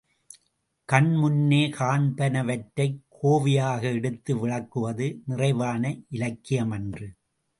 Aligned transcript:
கண்முன்னே 0.91 1.59
காண்பனவற்றைக் 1.71 2.97
கோவையாக 3.21 3.81
எடுத்து 3.81 4.39
விளக்குவது 4.39 5.21
நிறைவான 5.25 5.97
இலக்கியமன்று. 6.09 7.13